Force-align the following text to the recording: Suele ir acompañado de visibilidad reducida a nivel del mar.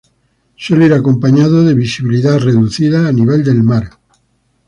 Suele 0.55 0.87
ir 0.87 0.93
acompañado 0.93 1.63
de 1.63 1.75
visibilidad 1.75 2.37
reducida 2.39 3.07
a 3.07 3.11
nivel 3.11 3.43
del 3.43 3.61
mar. 3.61 3.87